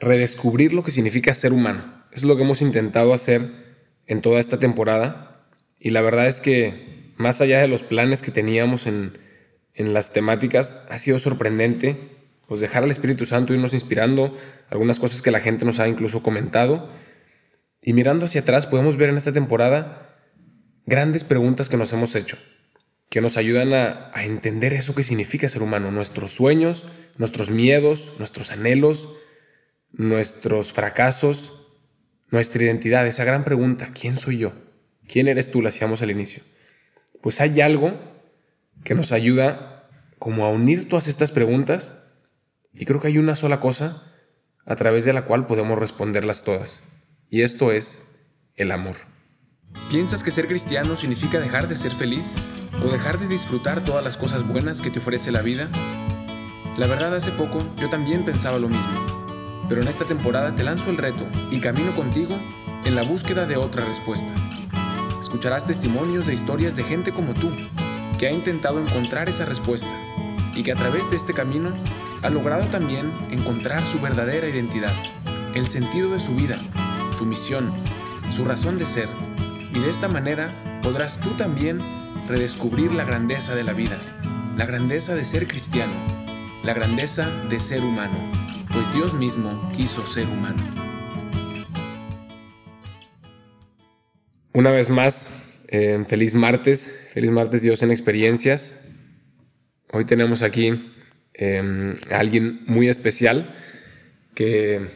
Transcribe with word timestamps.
redescubrir 0.00 0.72
lo 0.72 0.84
que 0.84 0.90
significa 0.90 1.34
ser 1.34 1.52
humano. 1.52 2.04
Es 2.12 2.24
lo 2.24 2.36
que 2.36 2.42
hemos 2.42 2.62
intentado 2.62 3.12
hacer 3.12 3.50
en 4.06 4.22
toda 4.22 4.40
esta 4.40 4.58
temporada 4.58 5.46
y 5.78 5.90
la 5.90 6.00
verdad 6.00 6.26
es 6.26 6.40
que 6.40 7.12
más 7.16 7.40
allá 7.40 7.60
de 7.60 7.68
los 7.68 7.82
planes 7.82 8.22
que 8.22 8.30
teníamos 8.30 8.86
en, 8.86 9.18
en 9.74 9.94
las 9.94 10.12
temáticas, 10.12 10.84
ha 10.88 10.98
sido 10.98 11.18
sorprendente 11.18 12.16
pues 12.48 12.60
dejar 12.60 12.82
al 12.82 12.90
Espíritu 12.90 13.26
Santo 13.26 13.52
irnos 13.52 13.74
inspirando, 13.74 14.36
algunas 14.70 14.98
cosas 14.98 15.20
que 15.20 15.30
la 15.30 15.40
gente 15.40 15.66
nos 15.66 15.80
ha 15.80 15.88
incluso 15.88 16.22
comentado. 16.22 16.90
Y 17.82 17.92
mirando 17.92 18.24
hacia 18.24 18.40
atrás 18.40 18.66
podemos 18.66 18.96
ver 18.96 19.10
en 19.10 19.18
esta 19.18 19.32
temporada 19.32 20.16
grandes 20.86 21.24
preguntas 21.24 21.68
que 21.68 21.76
nos 21.76 21.92
hemos 21.92 22.14
hecho, 22.14 22.38
que 23.10 23.20
nos 23.20 23.36
ayudan 23.36 23.74
a, 23.74 24.10
a 24.14 24.24
entender 24.24 24.72
eso 24.72 24.94
que 24.94 25.02
significa 25.02 25.48
ser 25.48 25.62
humano, 25.62 25.90
nuestros 25.90 26.32
sueños, 26.32 26.86
nuestros 27.18 27.50
miedos, 27.50 28.14
nuestros 28.18 28.50
anhelos, 28.50 29.10
nuestros 29.92 30.72
fracasos, 30.72 31.66
nuestra 32.30 32.62
identidad, 32.62 33.06
esa 33.06 33.24
gran 33.24 33.44
pregunta, 33.44 33.90
¿quién 33.92 34.16
soy 34.16 34.38
yo? 34.38 34.52
¿Quién 35.06 35.28
eres 35.28 35.50
tú? 35.50 35.62
La 35.62 35.70
hacíamos 35.70 36.02
al 36.02 36.10
inicio. 36.10 36.42
Pues 37.22 37.40
hay 37.40 37.60
algo 37.60 37.98
que 38.84 38.94
nos 38.94 39.12
ayuda 39.12 39.88
como 40.18 40.44
a 40.44 40.50
unir 40.50 40.88
todas 40.88 41.08
estas 41.08 41.32
preguntas 41.32 42.02
y 42.72 42.84
creo 42.84 43.00
que 43.00 43.08
hay 43.08 43.18
una 43.18 43.34
sola 43.34 43.60
cosa 43.60 44.04
a 44.66 44.76
través 44.76 45.04
de 45.04 45.12
la 45.12 45.24
cual 45.24 45.46
podemos 45.46 45.78
responderlas 45.78 46.44
todas. 46.44 46.84
Y 47.30 47.42
esto 47.42 47.72
es 47.72 48.08
el 48.56 48.70
amor. 48.70 48.96
¿Piensas 49.90 50.22
que 50.22 50.30
ser 50.30 50.46
cristiano 50.46 50.96
significa 50.96 51.40
dejar 51.40 51.68
de 51.68 51.76
ser 51.76 51.92
feliz 51.92 52.34
o 52.84 52.90
dejar 52.90 53.18
de 53.18 53.28
disfrutar 53.28 53.84
todas 53.84 54.04
las 54.04 54.16
cosas 54.16 54.46
buenas 54.46 54.80
que 54.80 54.90
te 54.90 54.98
ofrece 54.98 55.32
la 55.32 55.42
vida? 55.42 55.70
La 56.76 56.86
verdad 56.86 57.14
hace 57.16 57.32
poco 57.32 57.58
yo 57.80 57.88
también 57.88 58.24
pensaba 58.24 58.58
lo 58.58 58.68
mismo, 58.68 59.17
pero 59.68 59.82
en 59.82 59.88
esta 59.88 60.04
temporada 60.04 60.54
te 60.54 60.64
lanzo 60.64 60.90
el 60.90 60.96
reto 60.96 61.26
y 61.50 61.60
camino 61.60 61.94
contigo 61.94 62.34
en 62.84 62.94
la 62.94 63.02
búsqueda 63.02 63.46
de 63.46 63.56
otra 63.56 63.84
respuesta. 63.84 64.28
Escucharás 65.20 65.66
testimonios 65.66 66.26
de 66.26 66.34
historias 66.34 66.74
de 66.74 66.84
gente 66.84 67.12
como 67.12 67.34
tú, 67.34 67.50
que 68.18 68.26
ha 68.26 68.32
intentado 68.32 68.80
encontrar 68.80 69.28
esa 69.28 69.44
respuesta 69.44 69.90
y 70.54 70.62
que 70.62 70.72
a 70.72 70.76
través 70.76 71.08
de 71.10 71.16
este 71.16 71.34
camino 71.34 71.72
ha 72.22 72.30
logrado 72.30 72.66
también 72.68 73.12
encontrar 73.30 73.86
su 73.86 74.00
verdadera 74.00 74.48
identidad, 74.48 74.92
el 75.54 75.68
sentido 75.68 76.10
de 76.10 76.20
su 76.20 76.34
vida, 76.34 76.58
su 77.16 77.26
misión, 77.26 77.72
su 78.30 78.44
razón 78.44 78.78
de 78.78 78.86
ser, 78.86 79.08
y 79.72 79.78
de 79.78 79.90
esta 79.90 80.08
manera 80.08 80.50
podrás 80.82 81.18
tú 81.18 81.30
también 81.30 81.78
redescubrir 82.26 82.92
la 82.92 83.04
grandeza 83.04 83.54
de 83.54 83.64
la 83.64 83.72
vida, 83.72 83.98
la 84.56 84.66
grandeza 84.66 85.14
de 85.14 85.24
ser 85.24 85.46
cristiano, 85.46 85.92
la 86.62 86.74
grandeza 86.74 87.28
de 87.48 87.60
ser 87.60 87.82
humano, 87.82 88.16
pues 88.78 88.94
Dios 88.94 89.12
mismo 89.12 89.72
quiso 89.74 90.06
ser 90.06 90.28
humano. 90.28 90.62
Una 94.52 94.70
vez 94.70 94.88
más, 94.88 95.34
feliz 96.06 96.36
martes, 96.36 97.08
feliz 97.12 97.32
martes 97.32 97.62
Dios 97.62 97.82
en 97.82 97.90
experiencias. 97.90 98.84
Hoy 99.90 100.04
tenemos 100.04 100.42
aquí 100.42 100.94
Em, 101.40 101.94
alguien 102.10 102.64
muy 102.66 102.88
especial 102.88 103.46
que 104.34 104.88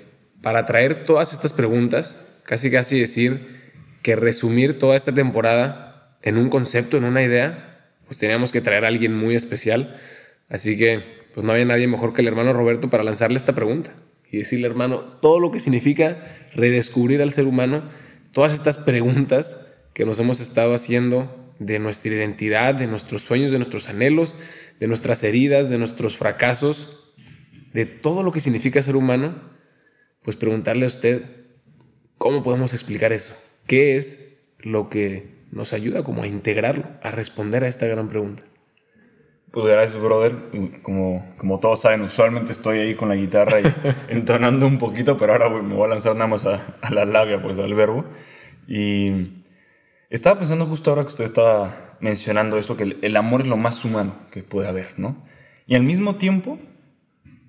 para 0.43 0.67
traer 0.67 1.05
todas 1.05 1.33
estas 1.33 1.53
preguntas, 1.53 2.27
casi 2.43 2.69
casi 2.69 2.99
decir 2.99 3.61
que 4.03 4.17
resumir 4.17 4.77
toda 4.77 4.97
esta 4.97 5.15
temporada 5.15 6.19
en 6.21 6.39
un 6.39 6.49
concepto, 6.49 6.97
en 6.97 7.05
una 7.05 7.23
idea, 7.23 7.93
pues 8.07 8.19
teníamos 8.19 8.51
que 8.51 8.61
traer 8.61 8.85
a 8.85 8.89
alguien 8.89 9.15
muy 9.15 9.37
especial. 9.37 10.01
Así 10.49 10.77
que 10.77 11.22
pues 11.35 11.45
no 11.45 11.53
había 11.53 11.65
nadie 11.65 11.87
mejor 11.87 12.13
que 12.13 12.23
el 12.23 12.29
hermano 12.29 12.53
Roberto 12.53 12.91
para 12.91 13.05
lanzarle 13.05 13.37
esta 13.37 13.55
pregunta 13.55 13.95
y 14.31 14.39
decirle, 14.39 14.67
hermano, 14.67 15.01
todo 15.01 15.41
lo 15.41 15.51
que 15.51 15.61
significa 15.61 16.25
redescubrir 16.55 17.21
al 17.23 17.33
ser 17.33 17.47
humano, 17.47 17.85
todas 18.33 18.55
estas 18.55 18.79
preguntas 18.79 19.75
que 19.93 20.07
nos 20.07 20.19
hemos 20.19 20.41
estado 20.41 20.75
haciendo 20.75 21.55
de 21.59 21.79
nuestra 21.79 22.13
identidad, 22.13 22.75
de 22.75 22.87
nuestros 22.87 23.23
sueños, 23.23 23.53
de 23.53 23.59
nuestros 23.59 23.89
anhelos, 23.89 24.37
de 24.81 24.89
nuestras 24.89 25.23
heridas, 25.23 25.69
de 25.69 25.79
nuestros 25.79 26.17
fracasos, 26.17 27.13
de 27.73 27.87
todo 27.87 28.23
lo 28.23 28.33
que 28.33 28.41
significa 28.41 28.83
ser 28.83 28.97
humano, 28.97 29.35
pues 30.23 30.37
preguntarle 30.37 30.85
a 30.85 30.89
usted 30.89 31.25
cómo 32.19 32.43
podemos 32.43 32.75
explicar 32.75 33.13
eso. 33.13 33.37
¿Qué 33.67 33.97
es 33.97 34.45
lo 34.59 34.89
que 34.89 35.43
nos 35.51 35.73
ayuda 35.73 36.05
como 36.05 36.23
a 36.23 36.27
integrarlo, 36.27 36.85
a 37.03 37.11
responder 37.11 37.65
a 37.65 37.69
esta 37.69 37.87
gran 37.87 38.09
pregunta? 38.09 38.45
Pues 39.53 39.67
gracias, 39.67 40.03
brother. 40.03 40.35
Como, 40.83 41.35
como 41.37 41.61
todos 41.61 41.81
saben, 41.83 42.03
usualmente 42.03 42.53
estoy 42.53 42.79
ahí 42.79 42.95
con 42.95 43.09
la 43.09 43.17
guitarra 43.17 43.61
y 43.61 43.65
entonando 44.09 44.67
un 44.67 44.79
poquito, 44.79 45.17
pero 45.19 45.35
ahora 45.35 45.49
me 45.49 45.75
voy 45.75 45.85
a 45.85 45.89
lanzar 45.89 46.15
nada 46.15 46.27
más 46.27 46.47
a, 46.47 46.77
a 46.81 46.91
la 46.91 47.05
labia, 47.05 47.43
pues 47.43 47.59
al 47.59 47.75
verbo. 47.75 48.05
Y 48.67 49.43
estaba 50.13 50.39
pensando 50.39 50.67
justo 50.67 50.91
ahora 50.91 51.03
que 51.03 51.09
usted 51.09 51.25
estaba 51.25 51.97
mencionando 52.01 52.59
esto, 52.59 52.77
que 52.77 52.99
el, 53.01 53.17
amor 53.17 53.41
es 53.41 53.47
lo 53.47 53.57
más 53.57 53.83
humano 53.85 54.15
que 54.31 54.43
puede 54.43 54.69
haber, 54.69 54.99
¿no? 54.99 55.17
Y 55.67 55.75
al 55.75 55.85
mismo 55.85 56.17
tiempo 56.17 56.59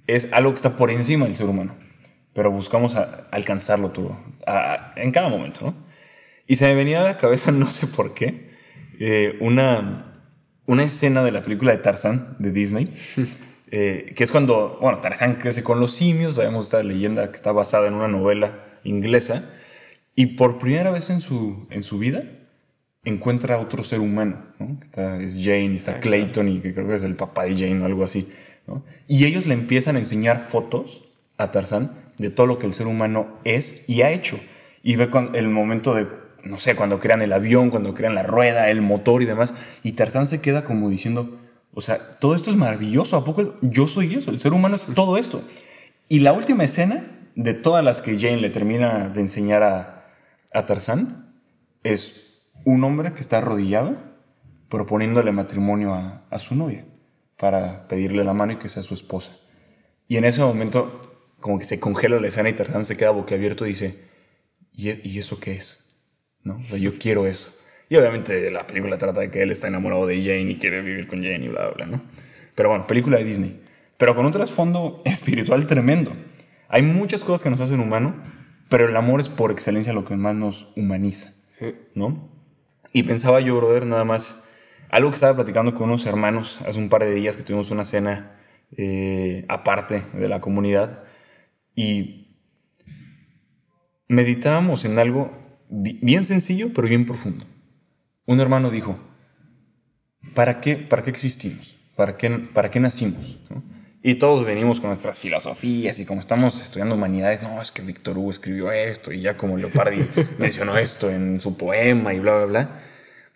es 0.08 0.32
algo 0.32 0.52
que 0.52 0.58
está 0.58 0.78
por 0.78 0.92
encima 0.92 1.26
del 1.26 1.36
ser 1.36 1.48
humano, 1.48 1.76
pero 2.34 2.52
buscamos 2.52 2.96
alcanzarlo 2.96 3.92
todo, 3.92 4.18
en 4.96 5.12
cada 5.12 5.28
momento, 5.28 5.66
¿no? 5.66 5.76
Y 6.48 6.56
se 6.56 6.66
me 6.68 6.76
venía 6.76 7.02
a 7.02 7.04
la 7.04 7.18
cabeza, 7.18 7.52
no 7.54 7.70
sé 7.70 7.88
por 7.88 8.14
qué, 8.14 8.52
eh, 9.00 9.38
una, 9.42 10.13
una 10.66 10.84
escena 10.84 11.24
de 11.24 11.32
la 11.32 11.44
película 11.44 11.72
de 11.72 11.78
Tarzán 11.80 12.36
de 12.40 12.52
Disney, 12.52 12.94
eh, 13.72 14.14
que 14.16 14.24
es 14.24 14.32
cuando, 14.32 14.78
bueno, 14.82 15.00
Tarzán 15.00 15.36
crece 15.36 15.64
con 15.64 15.80
los 15.80 15.94
simios, 15.94 16.36
sabemos 16.36 16.66
esta 16.66 16.84
leyenda 16.84 17.30
que 17.30 17.36
está 17.36 17.52
basada 17.52 17.88
en 17.88 17.94
una 17.94 18.08
novela 18.08 18.64
inglesa, 18.84 19.50
y 20.16 20.28
por 20.38 20.60
primera 20.60 20.92
vez 20.92 21.10
en 21.10 21.22
su, 21.22 21.68
en 21.70 21.84
su 21.84 21.98
vida, 21.98 22.24
encuentra 23.04 23.56
a 23.56 23.60
otro 23.60 23.84
ser 23.84 24.00
humano, 24.00 24.46
¿no? 24.60 24.78
Está, 24.82 25.22
es 25.22 25.36
Jane 25.36 25.76
está 25.76 26.00
Clayton 26.00 26.48
y 26.48 26.60
que 26.60 26.74
creo 26.74 26.88
que 26.88 26.96
es 26.96 27.04
el 27.04 27.16
papá 27.16 27.44
de 27.44 27.58
Jane 27.58 27.82
o 27.82 27.86
algo 27.86 28.04
así, 28.04 28.30
¿no? 28.68 28.84
Y 29.08 29.26
ellos 29.26 29.46
le 29.46 29.54
empiezan 29.54 29.96
a 29.96 30.00
enseñar 30.00 30.46
fotos 30.48 31.04
a 31.38 31.52
Tarzán 31.52 31.92
de 32.18 32.30
todo 32.30 32.48
lo 32.48 32.60
que 32.60 32.68
el 32.68 32.74
ser 32.74 32.88
humano 32.88 33.40
es 33.44 33.84
y 33.88 34.04
ha 34.04 34.12
hecho. 34.12 34.40
Y 34.84 34.96
ve 34.96 35.10
con 35.10 35.36
el 35.36 35.48
momento 35.50 35.94
de, 35.94 36.08
no 36.44 36.58
sé, 36.60 36.76
cuando 36.76 37.00
crean 37.00 37.22
el 37.22 37.34
avión, 37.34 37.70
cuando 37.70 37.94
crean 37.94 38.16
la 38.16 38.24
rueda, 38.24 38.70
el 38.70 38.82
motor 38.82 39.22
y 39.22 39.26
demás. 39.26 39.54
Y 39.84 39.94
Tarzán 39.94 40.28
se 40.28 40.42
queda 40.42 40.64
como 40.64 40.90
diciendo, 40.90 41.40
o 41.74 41.82
sea, 41.82 42.12
todo 42.20 42.36
esto 42.36 42.50
es 42.50 42.56
maravilloso. 42.56 43.18
¿A 43.18 43.24
poco 43.24 43.56
yo 43.62 43.88
soy 43.88 44.16
eso? 44.16 44.32
El 44.32 44.40
ser 44.40 44.54
humano 44.54 44.76
es 44.76 44.86
todo 44.94 45.18
esto. 45.18 45.42
Y 46.10 46.20
la 46.20 46.34
última 46.34 46.64
escena 46.64 47.06
de 47.36 47.54
todas 47.54 47.84
las 47.84 48.02
que 48.02 48.20
Jane 48.20 48.38
le 48.38 48.50
termina 48.50 49.10
de 49.10 49.22
enseñar 49.22 49.64
a, 49.64 50.12
a 50.54 50.66
Tarzán 50.66 51.34
es 51.84 52.34
un 52.66 52.84
hombre 52.84 53.14
que 53.14 53.22
está 53.22 53.40
arrodillado 53.40 53.98
proponiéndole 54.70 55.32
matrimonio 55.32 55.94
a, 55.94 56.40
su 56.40 56.56
novia 56.56 56.86
para 57.38 57.88
pedirle 57.88 58.24
la 58.24 58.34
mano 58.34 58.54
y 58.54 58.56
que 58.58 58.70
sea 58.70 58.84
su 58.84 58.94
esposa. 58.94 59.38
Y 60.08 60.18
en 60.18 60.26
ese 60.26 60.42
momento, 60.42 61.00
como 61.40 61.60
que 61.60 61.66
se 61.66 61.80
congela 61.80 62.20
la 62.20 62.28
escena 62.28 62.50
y 62.50 62.54
Tarzán 62.54 62.86
se 62.86 62.98
queda 62.98 63.12
boquiabierto 63.12 63.66
y 63.66 63.70
dice, 63.70 64.00
¿y, 64.72 64.90
e-, 64.90 65.20
eso 65.20 65.40
qué 65.40 65.54
es? 65.54 65.83
¿No? 66.44 66.60
yo 66.76 66.98
quiero 66.98 67.26
eso. 67.26 67.50
Y 67.90 67.96
obviamente 67.96 68.52
la 68.52 68.66
película 68.68 68.98
trata 68.98 69.22
de 69.22 69.32
que 69.32 69.42
él 69.42 69.52
está 69.52 69.68
enamorado 69.68 70.08
de 70.08 70.18
Jane 70.18 70.52
y 70.52 70.58
quiere 70.58 70.82
vivir 70.82 71.08
con 71.08 71.22
Jane 71.22 71.46
y 71.46 71.48
bla, 71.48 71.68
bla, 71.68 71.72
bla, 71.72 71.86
¿no? 71.86 72.02
Pero 72.56 72.70
bueno, 72.70 72.88
película 72.88 73.18
de 73.18 73.24
Disney. 73.24 73.62
Pero 73.98 74.16
con 74.16 74.26
un 74.26 74.32
trasfondo 74.32 75.02
espiritual 75.06 75.68
tremendo. 75.68 76.12
Hay 76.68 76.82
muchas 76.82 77.24
cosas 77.24 77.44
que 77.44 77.50
nos 77.50 77.62
hacen 77.62 77.80
humano, 77.80 78.16
pero 78.70 78.88
el 78.88 78.96
amor 78.96 79.20
es 79.20 79.30
por 79.30 79.52
excelencia 79.52 79.94
lo 79.94 80.06
que 80.06 80.16
más 80.16 80.36
nos 80.36 80.72
humaniza. 80.76 81.34
Sí. 81.50 81.76
¿No? 81.94 82.30
Y 82.92 83.04
pensaba 83.04 83.40
yo, 83.42 83.56
brother, 83.58 83.86
nada 83.86 84.06
más, 84.06 84.44
algo 84.90 85.10
que 85.10 85.16
estaba 85.16 85.36
platicando 85.36 85.74
con 85.74 85.90
unos 85.90 86.06
hermanos 86.06 86.62
hace 86.66 86.80
un 86.80 86.90
par 86.90 87.04
de 87.04 87.14
días 87.14 87.38
que 87.38 87.44
tuvimos 87.44 87.72
una 87.72 87.86
cena 87.86 88.40
eh, 88.78 89.46
aparte 89.50 90.04
de 90.14 90.30
la 90.30 90.42
comunidad 90.42 91.04
y 91.76 92.38
meditábamos 94.08 94.86
en 94.86 94.98
algo 94.98 95.43
bien 95.74 96.24
sencillo, 96.24 96.72
pero 96.74 96.88
bien 96.88 97.06
profundo. 97.06 97.46
Un 98.26 98.40
hermano 98.40 98.70
dijo, 98.70 98.98
¿para 100.36 100.62
qué, 100.62 100.76
para 100.76 101.04
qué 101.04 101.10
existimos? 101.10 101.76
¿Para 101.96 102.16
qué, 102.16 102.30
para 102.30 102.70
qué 102.70 102.80
nacimos? 102.80 103.38
Y 104.04 104.16
todos 104.16 104.46
venimos 104.46 104.80
con 104.80 104.90
nuestras 104.90 105.20
filosofías 105.20 105.98
y 106.00 106.06
como 106.06 106.20
estamos 106.20 106.62
estudiando 106.62 106.96
humanidades, 106.96 107.42
no, 107.42 107.62
es 107.62 107.72
que 107.72 107.82
Víctor 107.82 108.18
Hugo 108.18 108.32
escribió 108.32 108.72
esto 108.72 109.12
y 109.12 109.22
ya 109.22 109.36
como 109.36 109.58
Leopardi 109.58 110.06
mencionó 110.38 110.78
esto 110.78 111.10
en 111.10 111.40
su 111.40 111.58
poema 111.58 112.14
y 112.14 112.20
bla, 112.20 112.36
bla, 112.36 112.46
bla. 112.46 112.82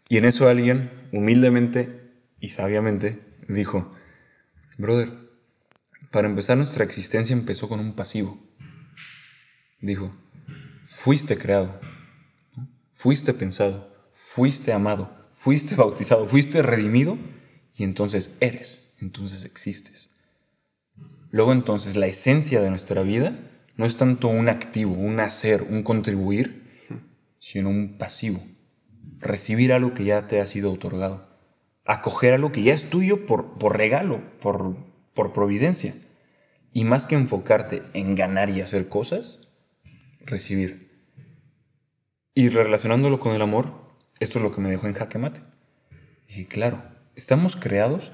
Y 0.09 0.17
en 0.17 0.25
eso 0.25 0.47
alguien, 0.47 0.91
humildemente 1.11 2.11
y 2.39 2.49
sabiamente, 2.49 3.19
dijo, 3.47 3.93
brother, 4.77 5.09
para 6.11 6.27
empezar 6.27 6.57
nuestra 6.57 6.83
existencia 6.83 7.33
empezó 7.33 7.67
con 7.67 7.79
un 7.79 7.93
pasivo. 7.93 8.39
Dijo, 9.79 10.15
fuiste 10.85 11.37
creado, 11.37 11.79
fuiste 12.97 13.31
pensado, 13.31 13.95
fuiste 14.11 14.73
amado, 14.73 15.11
fuiste 15.31 15.75
bautizado, 15.75 16.25
fuiste 16.25 16.63
redimido 16.63 17.19
y 17.75 17.83
entonces 17.83 18.35
eres, 18.39 18.79
entonces 18.99 19.45
existes. 19.45 20.15
Luego 21.29 21.51
entonces 21.51 21.95
la 21.95 22.07
esencia 22.07 22.59
de 22.59 22.71
nuestra 22.71 23.03
vida 23.03 23.37
no 23.75 23.85
es 23.85 23.97
tanto 23.97 24.29
un 24.29 24.49
activo, 24.49 24.93
un 24.93 25.19
hacer, 25.19 25.61
un 25.61 25.83
contribuir, 25.83 26.87
sino 27.37 27.69
un 27.69 27.99
pasivo. 27.99 28.41
Recibir 29.19 29.73
algo 29.73 29.93
que 29.93 30.03
ya 30.03 30.27
te 30.27 30.41
ha 30.41 30.47
sido 30.47 30.73
otorgado. 30.73 31.29
Acoger 31.85 32.33
algo 32.33 32.51
que 32.51 32.63
ya 32.63 32.73
es 32.73 32.89
tuyo 32.89 33.27
por, 33.27 33.59
por 33.59 33.77
regalo, 33.77 34.23
por, 34.39 34.75
por 35.13 35.33
providencia. 35.33 35.93
Y 36.73 36.83
más 36.83 37.05
que 37.05 37.13
enfocarte 37.13 37.83
en 37.93 38.15
ganar 38.15 38.49
y 38.49 38.61
hacer 38.61 38.89
cosas, 38.89 39.47
recibir. 40.25 40.86
Y 42.37 42.49
relacionándolo 42.49 43.19
con 43.19 43.33
el 43.33 43.41
amor, 43.41 43.71
esto 44.19 44.37
es 44.37 44.43
lo 44.43 44.51
que 44.51 44.61
me 44.61 44.69
dejó 44.69 44.85
en 44.85 44.93
jaque 44.93 45.17
mate. 45.17 45.41
Y 46.27 46.45
claro, 46.45 46.83
estamos 47.15 47.55
creados 47.55 48.11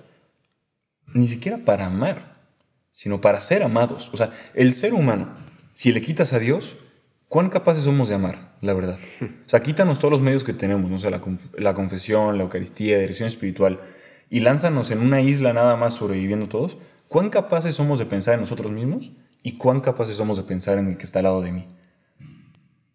ni 1.13 1.27
siquiera 1.27 1.57
para 1.65 1.87
amar, 1.87 2.37
sino 2.93 3.19
para 3.19 3.41
ser 3.41 3.63
amados. 3.63 4.09
O 4.13 4.15
sea, 4.15 4.31
el 4.53 4.73
ser 4.75 4.93
humano, 4.93 5.35
si 5.73 5.91
le 5.91 5.99
quitas 5.99 6.31
a 6.31 6.39
Dios, 6.39 6.77
¿cuán 7.27 7.49
capaces 7.49 7.83
somos 7.83 8.07
de 8.07 8.15
amar, 8.15 8.55
la 8.61 8.73
verdad? 8.73 8.97
O 9.45 9.49
sea, 9.49 9.61
quítanos 9.61 9.99
todos 9.99 10.13
los 10.13 10.21
medios 10.21 10.45
que 10.45 10.53
tenemos, 10.53 10.89
no 10.89 11.09
la, 11.09 11.21
la 11.57 11.73
confesión, 11.73 12.37
la 12.37 12.45
Eucaristía, 12.45 12.99
dirección 12.99 13.27
espiritual, 13.27 13.81
y 14.29 14.39
lánzanos 14.39 14.89
en 14.91 14.99
una 14.99 15.19
isla 15.19 15.51
nada 15.51 15.75
más 15.75 15.95
sobreviviendo 15.95 16.47
todos. 16.47 16.77
¿Cuán 17.09 17.29
capaces 17.29 17.75
somos 17.75 17.99
de 17.99 18.05
pensar 18.05 18.35
en 18.35 18.39
nosotros 18.39 18.71
mismos 18.71 19.11
y 19.41 19.57
cuán 19.57 19.81
capaces 19.81 20.15
somos 20.15 20.37
de 20.37 20.43
pensar 20.43 20.77
en 20.77 20.87
el 20.87 20.97
que 20.97 21.03
está 21.03 21.19
al 21.19 21.23
lado 21.23 21.41
de 21.41 21.51
mí? 21.51 21.67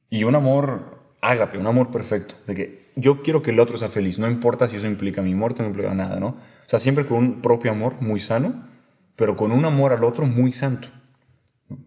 Y 0.09 0.25
un 0.25 0.35
amor 0.35 0.98
ágape, 1.21 1.59
un 1.59 1.67
amor 1.67 1.91
perfecto, 1.91 2.35
de 2.47 2.55
que 2.55 2.91
yo 2.97 3.23
quiero 3.23 3.43
que 3.43 3.51
el 3.51 3.61
otro 3.61 3.77
sea 3.77 3.89
feliz, 3.89 4.19
no 4.19 4.29
importa 4.29 4.69
si 4.69 4.77
eso 4.77 4.87
implica 4.87 5.23
mi 5.23 5.35
muerte, 5.35 5.63
no 5.63 5.69
implica 5.69 5.95
nada, 5.95 6.19
¿no? 6.21 6.29
O 6.29 6.69
sea, 6.69 6.79
siempre 6.79 7.07
con 7.07 7.19
un 7.19 7.43
propio 7.43 7.71
amor 7.71 8.01
muy 8.01 8.21
sano, 8.21 8.67
pero 9.17 9.37
con 9.37 9.53
un 9.53 9.65
amor 9.65 9.93
al 9.93 10.05
otro 10.05 10.27
muy 10.27 10.53
santo. 10.53 10.89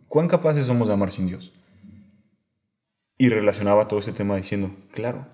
¿Cuán 0.07 0.27
capaces 0.27 0.65
somos 0.65 0.87
de 0.87 0.93
amar 0.93 1.11
sin 1.11 1.27
Dios? 1.27 1.53
Y 3.17 3.29
relacionaba 3.29 3.87
todo 3.87 3.99
este 3.99 4.11
tema 4.11 4.35
diciendo, 4.35 4.75
claro, 4.91 5.27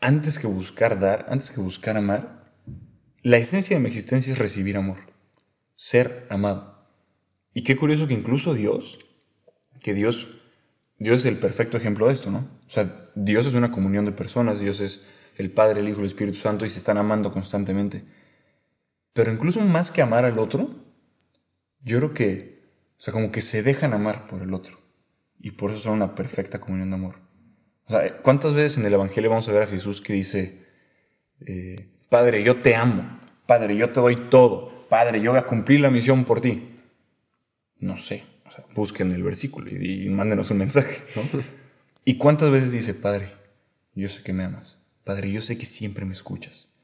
antes 0.00 0.38
que 0.38 0.46
buscar 0.46 0.98
dar, 0.98 1.26
antes 1.28 1.50
que 1.50 1.60
buscar 1.60 1.96
amar, 1.96 2.54
la 3.22 3.36
esencia 3.36 3.76
de 3.76 3.82
mi 3.82 3.88
existencia 3.88 4.32
es 4.32 4.38
recibir 4.38 4.76
amor, 4.76 4.98
ser 5.74 6.26
amado. 6.28 6.86
Y 7.54 7.62
qué 7.62 7.76
curioso 7.76 8.08
que 8.08 8.14
incluso 8.14 8.54
Dios, 8.54 8.98
que 9.80 9.94
Dios 9.94 10.42
Dios 11.02 11.20
es 11.20 11.26
el 11.26 11.38
perfecto 11.38 11.76
ejemplo 11.76 12.06
de 12.06 12.12
esto, 12.12 12.30
¿no? 12.30 12.48
O 12.66 12.70
sea, 12.70 13.01
Dios 13.14 13.46
es 13.46 13.54
una 13.54 13.70
comunión 13.70 14.04
de 14.04 14.12
personas, 14.12 14.60
Dios 14.60 14.80
es 14.80 15.04
el 15.36 15.50
Padre, 15.50 15.80
el 15.80 15.88
Hijo, 15.88 16.00
el 16.00 16.06
Espíritu 16.06 16.38
Santo 16.38 16.64
y 16.64 16.70
se 16.70 16.78
están 16.78 16.98
amando 16.98 17.32
constantemente. 17.32 18.04
Pero 19.12 19.32
incluso 19.32 19.60
más 19.60 19.90
que 19.90 20.02
amar 20.02 20.24
al 20.24 20.38
otro, 20.38 20.70
yo 21.82 21.98
creo 21.98 22.14
que, 22.14 22.62
o 22.98 23.00
sea, 23.00 23.12
como 23.12 23.30
que 23.30 23.42
se 23.42 23.62
dejan 23.62 23.92
amar 23.92 24.26
por 24.26 24.42
el 24.42 24.54
otro. 24.54 24.80
Y 25.40 25.52
por 25.52 25.70
eso 25.70 25.80
son 25.80 25.94
una 25.94 26.14
perfecta 26.14 26.60
comunión 26.60 26.90
de 26.90 26.96
amor. 26.96 27.16
O 27.86 27.90
sea, 27.90 28.16
¿cuántas 28.18 28.54
veces 28.54 28.78
en 28.78 28.86
el 28.86 28.94
Evangelio 28.94 29.30
vamos 29.30 29.48
a 29.48 29.52
ver 29.52 29.62
a 29.62 29.66
Jesús 29.66 30.00
que 30.00 30.12
dice, 30.12 30.66
eh, 31.40 31.76
Padre, 32.08 32.42
yo 32.42 32.62
te 32.62 32.76
amo, 32.76 33.20
Padre, 33.46 33.76
yo 33.76 33.90
te 33.90 34.00
doy 34.00 34.16
todo, 34.16 34.86
Padre, 34.88 35.20
yo 35.20 35.32
voy 35.32 35.40
a 35.40 35.46
cumplir 35.46 35.80
la 35.80 35.90
misión 35.90 36.24
por 36.24 36.40
ti? 36.40 36.78
No 37.78 37.98
sé 37.98 38.32
busquen 38.74 39.12
el 39.12 39.22
versículo 39.22 39.70
y, 39.70 40.08
mándenos 40.08 40.50
un 40.50 40.58
mensaje, 40.58 41.02
¿Y 42.04 42.18
cuántas 42.18 42.50
veces 42.50 42.72
dice, 42.72 42.94
Padre, 42.94 43.32
yo 43.94 44.08
sé 44.08 44.22
que 44.22 44.32
me 44.32 44.44
amas, 44.44 44.84
Padre, 45.04 45.30
yo 45.30 45.40
sé 45.40 45.58
que 45.58 45.66
siempre 45.66 46.04
me 46.04 46.14
escuchas, 46.14 46.74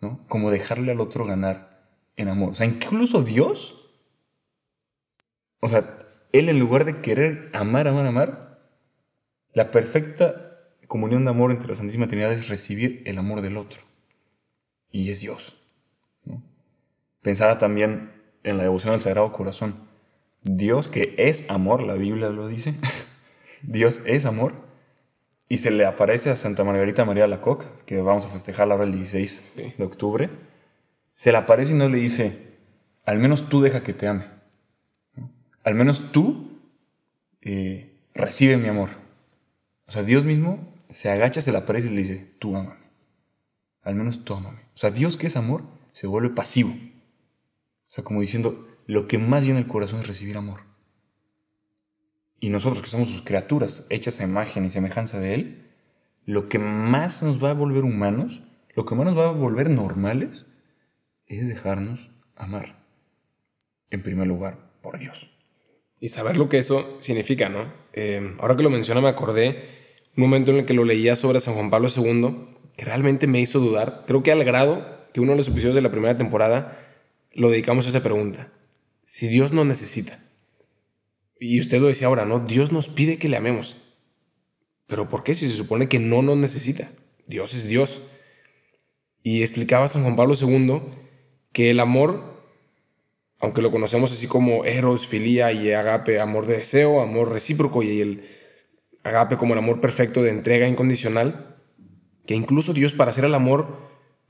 ¿no? 0.00 0.26
Como 0.28 0.50
dejarle 0.50 0.92
al 0.92 1.00
otro 1.00 1.24
ganar 1.24 1.90
en 2.16 2.28
amor. 2.28 2.50
O 2.50 2.54
sea, 2.54 2.66
incluso 2.66 3.22
Dios, 3.22 3.90
o 5.60 5.68
sea, 5.68 5.98
Él 6.32 6.48
en 6.48 6.58
lugar 6.58 6.84
de 6.84 7.00
querer 7.00 7.50
amar, 7.52 7.88
amar, 7.88 8.06
amar, 8.06 8.70
la 9.52 9.70
perfecta 9.70 10.46
comunión 10.86 11.24
de 11.24 11.30
amor 11.30 11.50
entre 11.50 11.68
la 11.68 11.74
Santísima 11.74 12.06
Trinidad 12.06 12.32
es 12.32 12.48
recibir 12.48 13.02
el 13.06 13.18
amor 13.18 13.42
del 13.42 13.56
otro. 13.56 13.80
Y 14.90 15.10
es 15.10 15.20
Dios. 15.20 15.56
Pensaba 17.22 17.58
también 17.58 18.12
en 18.44 18.56
la 18.56 18.62
devoción 18.62 18.92
al 18.92 19.00
Sagrado 19.00 19.32
Corazón. 19.32 19.88
Dios 20.42 20.88
que 20.88 21.14
es 21.18 21.48
amor, 21.50 21.82
la 21.82 21.94
Biblia 21.94 22.28
lo 22.30 22.46
dice, 22.46 22.74
Dios 23.62 24.00
es 24.06 24.26
amor, 24.26 24.66
y 25.48 25.58
se 25.58 25.70
le 25.70 25.84
aparece 25.84 26.30
a 26.30 26.36
Santa 26.36 26.64
Margarita 26.64 27.04
María 27.04 27.26
Lacoque, 27.26 27.66
que 27.86 28.00
vamos 28.00 28.26
a 28.26 28.28
festejar 28.28 28.70
ahora 28.70 28.84
el 28.84 28.92
16 28.92 29.76
de 29.78 29.84
octubre, 29.84 30.30
se 31.14 31.30
le 31.30 31.38
aparece 31.38 31.72
y 31.72 31.76
no 31.76 31.88
le 31.88 31.98
dice, 31.98 32.56
al 33.04 33.18
menos 33.18 33.48
tú 33.48 33.60
deja 33.60 33.82
que 33.82 33.92
te 33.92 34.08
ame, 34.08 34.26
al 35.62 35.74
menos 35.74 36.12
tú 36.12 36.60
eh, 37.42 37.92
recibe 38.14 38.56
mi 38.56 38.68
amor. 38.68 38.90
O 39.86 39.92
sea, 39.92 40.02
Dios 40.02 40.24
mismo 40.24 40.72
se 40.90 41.10
agacha, 41.10 41.40
se 41.40 41.52
le 41.52 41.58
aparece 41.58 41.88
y 41.88 41.90
le 41.90 41.98
dice, 41.98 42.34
tú 42.38 42.56
amame, 42.56 42.80
al 43.82 43.94
menos 43.94 44.24
tú 44.24 44.34
amame. 44.34 44.60
O 44.74 44.78
sea, 44.78 44.90
Dios 44.90 45.16
que 45.16 45.28
es 45.28 45.36
amor 45.36 45.62
se 45.92 46.06
vuelve 46.06 46.30
pasivo. 46.30 46.70
O 46.70 47.90
sea, 47.90 48.02
como 48.02 48.20
diciendo, 48.20 48.66
lo 48.86 49.06
que 49.06 49.16
más 49.16 49.44
llena 49.44 49.60
el 49.60 49.68
corazón 49.68 50.00
es 50.00 50.06
recibir 50.06 50.36
amor. 50.36 50.65
Y 52.40 52.50
nosotros 52.50 52.82
que 52.82 52.88
somos 52.88 53.08
sus 53.08 53.22
criaturas, 53.22 53.86
hechas 53.90 54.20
a 54.20 54.24
imagen 54.24 54.64
y 54.64 54.70
semejanza 54.70 55.18
de 55.18 55.34
Él, 55.34 55.62
lo 56.24 56.48
que 56.48 56.58
más 56.58 57.22
nos 57.22 57.42
va 57.42 57.50
a 57.50 57.54
volver 57.54 57.84
humanos, 57.84 58.42
lo 58.74 58.84
que 58.84 58.94
más 58.94 59.06
nos 59.06 59.16
va 59.16 59.28
a 59.28 59.32
volver 59.32 59.70
normales, 59.70 60.46
es 61.26 61.48
dejarnos 61.48 62.10
amar. 62.34 62.84
En 63.90 64.02
primer 64.02 64.26
lugar, 64.26 64.58
por 64.82 64.98
Dios. 64.98 65.30
Y 65.98 66.08
saber 66.08 66.36
lo 66.36 66.48
que 66.48 66.58
eso 66.58 66.98
significa, 67.00 67.48
¿no? 67.48 67.72
Eh, 67.92 68.34
ahora 68.38 68.56
que 68.56 68.62
lo 68.62 68.70
menciona 68.70 69.00
me 69.00 69.08
acordé 69.08 69.76
un 70.16 70.22
momento 70.22 70.50
en 70.50 70.58
el 70.58 70.66
que 70.66 70.74
lo 70.74 70.84
leía 70.84 71.16
sobre 71.16 71.40
San 71.40 71.54
Juan 71.54 71.70
Pablo 71.70 71.88
II, 71.94 72.56
que 72.76 72.84
realmente 72.84 73.26
me 73.26 73.40
hizo 73.40 73.60
dudar. 73.60 74.04
Creo 74.06 74.22
que 74.22 74.32
al 74.32 74.44
grado 74.44 75.08
que 75.14 75.20
uno 75.20 75.32
de 75.32 75.38
los 75.38 75.48
episodios 75.48 75.74
de 75.74 75.80
la 75.80 75.90
primera 75.90 76.16
temporada 76.16 76.78
lo 77.32 77.50
dedicamos 77.50 77.86
a 77.86 77.90
esa 77.90 78.02
pregunta 78.02 78.50
si 79.06 79.28
Dios 79.28 79.52
no 79.52 79.64
necesita? 79.64 80.18
Y 81.38 81.60
usted 81.60 81.80
lo 81.80 81.88
decía 81.88 82.06
ahora, 82.06 82.24
¿no? 82.24 82.40
Dios 82.40 82.72
nos 82.72 82.88
pide 82.88 83.18
que 83.18 83.28
le 83.28 83.36
amemos. 83.36 83.76
Pero 84.86 85.08
¿por 85.08 85.22
qué 85.22 85.34
si 85.34 85.48
se 85.48 85.54
supone 85.54 85.88
que 85.88 85.98
no 85.98 86.22
nos 86.22 86.36
necesita? 86.36 86.90
Dios 87.26 87.54
es 87.54 87.68
Dios. 87.68 88.02
Y 89.22 89.42
explicaba 89.42 89.88
San 89.88 90.02
Juan 90.02 90.16
Pablo 90.16 90.34
II 90.40 90.82
que 91.52 91.70
el 91.70 91.80
amor, 91.80 92.44
aunque 93.38 93.62
lo 93.62 93.70
conocemos 93.70 94.12
así 94.12 94.26
como 94.26 94.64
eros, 94.64 95.06
filía 95.06 95.52
y 95.52 95.72
agape, 95.72 96.20
amor 96.20 96.46
de 96.46 96.58
deseo, 96.58 97.00
amor 97.00 97.32
recíproco 97.32 97.82
y 97.82 98.00
el 98.00 98.28
agape 99.02 99.36
como 99.36 99.54
el 99.54 99.58
amor 99.58 99.80
perfecto 99.80 100.22
de 100.22 100.30
entrega 100.30 100.68
incondicional, 100.68 101.56
que 102.26 102.34
incluso 102.34 102.72
Dios 102.72 102.94
para 102.94 103.10
hacer 103.10 103.24
el 103.24 103.34
amor 103.34 103.78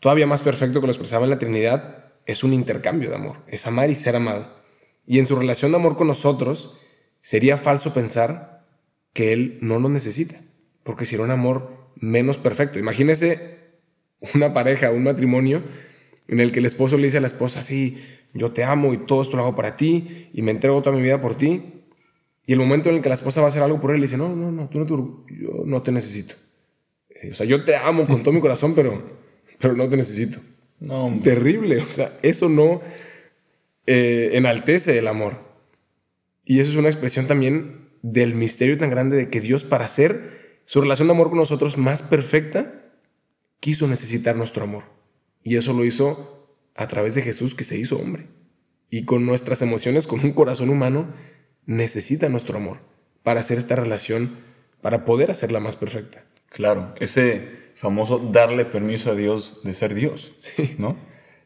todavía 0.00 0.26
más 0.26 0.42
perfecto 0.42 0.80
que 0.80 0.86
lo 0.86 0.92
expresaba 0.92 1.25
en 1.25 1.30
la 1.30 1.38
Trinidad, 1.38 2.14
es 2.26 2.44
un 2.44 2.52
intercambio 2.52 3.08
de 3.08 3.16
amor, 3.16 3.42
es 3.46 3.66
amar 3.66 3.90
y 3.90 3.94
ser 3.94 4.16
amado. 4.16 4.62
Y 5.06 5.18
en 5.18 5.26
su 5.26 5.36
relación 5.36 5.70
de 5.70 5.78
amor 5.78 5.96
con 5.96 6.08
nosotros, 6.08 6.80
sería 7.26 7.56
falso 7.56 7.92
pensar 7.92 8.64
que 9.12 9.33
Él 9.33 9.59
no 9.61 9.80
nos 9.80 9.90
necesita, 9.90 10.40
porque 10.85 11.06
sería 11.06 11.25
un 11.25 11.33
amor 11.33 11.90
menos 11.97 12.38
perfecto. 12.38 12.78
Imagínese 12.78 13.59
una 14.33 14.54
pareja, 14.54 14.92
un 14.92 15.02
matrimonio 15.02 15.64
en 16.28 16.38
el 16.38 16.52
que 16.52 16.61
el 16.61 16.66
esposo 16.66 16.97
le 16.97 17.06
dice 17.06 17.16
a 17.16 17.21
la 17.21 17.26
esposa, 17.26 17.64
sí, 17.64 17.99
yo 18.33 18.52
te 18.52 18.62
amo 18.62 18.95
y 18.95 18.99
todo 18.99 19.23
esto 19.23 19.37
lo 19.37 19.42
hago 19.42 19.56
para 19.56 19.76
ti 19.76 20.30
y 20.33 20.42
me 20.42 20.52
entrego 20.52 20.80
toda 20.83 20.95
mi 20.95 21.02
vida 21.02 21.21
por 21.21 21.37
ti. 21.37 21.83
Y 22.47 22.52
el 22.52 22.61
momento 22.61 22.90
en 22.90 22.95
el 22.95 23.02
que 23.02 23.09
la 23.09 23.16
esposa 23.16 23.40
va 23.40 23.47
a 23.47 23.49
hacer 23.49 23.64
algo 23.64 23.80
por 23.80 23.90
él, 23.90 23.97
le 23.97 24.06
dice, 24.06 24.16
no, 24.16 24.28
no, 24.28 24.52
no, 24.52 24.68
tú 24.68 24.78
no 24.78 24.87
te, 24.87 24.92
yo 25.35 25.64
no 25.64 25.83
te 25.83 25.90
necesito. 25.90 26.37
Eh, 27.11 27.30
o 27.33 27.35
sea, 27.35 27.45
yo 27.45 27.64
te 27.64 27.75
amo 27.75 28.06
con 28.06 28.23
todo 28.23 28.33
mi 28.33 28.40
corazón, 28.40 28.73
pero, 28.76 29.02
pero 29.59 29.75
no 29.75 29.88
te 29.88 29.97
necesito. 29.97 30.38
No, 30.78 31.12
Terrible. 31.25 31.78
O 31.78 31.87
sea, 31.87 32.12
eso 32.23 32.49
no, 32.49 32.83
eh, 33.85 34.30
enaltece 34.35 34.97
el 34.97 35.09
amor. 35.09 35.45
Y 36.46 36.60
eso 36.60 36.70
es 36.70 36.76
una 36.76 36.88
expresión 36.88 37.26
también 37.26 37.90
del 38.00 38.34
misterio 38.34 38.78
tan 38.78 38.88
grande 38.88 39.16
de 39.16 39.28
que 39.28 39.40
Dios 39.40 39.64
para 39.64 39.84
hacer 39.84 40.60
su 40.64 40.80
relación 40.80 41.08
de 41.08 41.14
amor 41.14 41.28
con 41.28 41.38
nosotros 41.38 41.76
más 41.76 42.02
perfecta, 42.02 42.86
quiso 43.60 43.86
necesitar 43.88 44.36
nuestro 44.36 44.64
amor. 44.64 44.84
Y 45.42 45.56
eso 45.56 45.72
lo 45.72 45.84
hizo 45.84 46.56
a 46.74 46.86
través 46.88 47.14
de 47.14 47.22
Jesús 47.22 47.54
que 47.54 47.64
se 47.64 47.76
hizo 47.76 47.98
hombre. 47.98 48.28
Y 48.90 49.04
con 49.04 49.26
nuestras 49.26 49.60
emociones, 49.60 50.06
con 50.06 50.20
un 50.20 50.32
corazón 50.32 50.70
humano, 50.70 51.12
necesita 51.66 52.28
nuestro 52.28 52.58
amor 52.58 52.78
para 53.24 53.40
hacer 53.40 53.58
esta 53.58 53.74
relación, 53.74 54.36
para 54.80 55.04
poder 55.04 55.32
hacerla 55.32 55.58
más 55.58 55.74
perfecta. 55.74 56.24
Claro, 56.48 56.94
ese 57.00 57.66
famoso 57.74 58.18
darle 58.18 58.64
permiso 58.64 59.10
a 59.10 59.14
Dios 59.14 59.60
de 59.64 59.74
ser 59.74 59.94
Dios, 59.94 60.32
sí. 60.36 60.76
¿no? 60.78 60.96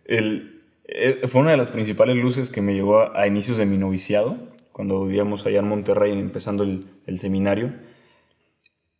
El, 0.05 0.63
eh, 0.93 1.27
fue 1.29 1.41
una 1.41 1.53
de 1.53 1.57
las 1.57 1.71
principales 1.71 2.17
luces 2.17 2.51
que 2.51 2.61
me 2.61 2.75
llegó 2.75 3.17
a, 3.17 3.27
inicios 3.27 3.57
de 3.57 3.67
mi 3.67 3.79
noviciado, 3.79 4.50
cuando 4.81 5.05
vivíamos 5.05 5.45
allá 5.45 5.59
en 5.59 5.69
Monterrey 5.69 6.13
empezando 6.13 6.63
el, 6.63 7.19
seminario, 7.19 7.75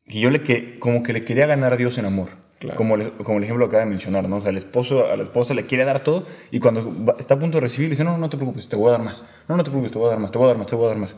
que 0.05 0.21
yo 0.21 0.29
le 0.29 0.43
que, 0.43 0.79
como 0.79 1.03
que 1.03 1.15
le 1.15 1.25
quería 1.25 1.47
ganar 1.47 1.73
a 1.73 1.79
Dios 1.79 1.97
en 1.97 2.05
amor. 2.05 2.33
Como, 2.77 2.99
como 3.25 3.39
el 3.39 3.45
ejemplo 3.45 3.67
que 3.67 3.77
acaba 3.77 3.85
de 3.85 3.89
mencionar, 3.89 4.29
¿no? 4.29 4.37
O 4.37 4.41
sea, 4.43 4.51
el 4.51 4.59
esposo 4.59 5.11
a 5.11 5.17
la 5.17 5.23
esposa 5.23 5.55
le 5.55 5.65
quiere 5.65 5.87
dar 5.87 6.01
todo 6.01 6.27
y 6.51 6.61
cuando 6.61 7.15
está 7.19 7.33
a 7.33 7.39
punto 7.39 7.57
de 7.57 7.63
recibir, 7.63 7.89
le 7.89 7.93
dice, 7.93 8.05
no, 8.05 8.19
no 8.19 8.29
te 8.29 8.37
preocupes, 8.37 8.69
te 8.69 8.77
voy 8.77 8.89
a 8.89 8.91
dar 8.91 9.03
más. 9.03 9.27
No, 9.49 9.57
no 9.57 9.65
te 9.65 9.71
preocupes, 9.71 9.91
te 9.91 9.97
voy 9.97 10.09
a 10.09 10.11
dar 10.11 10.19
más, 10.19 10.31
te 10.31 10.37
voy 10.37 10.45
a 10.45 10.49
dar 10.49 10.59
más, 10.59 10.67
te 10.67 10.77
voy 10.77 10.85
a 10.85 10.89
dar 10.89 10.99
más. 10.99 11.17